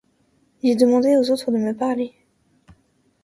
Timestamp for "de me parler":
1.51-2.11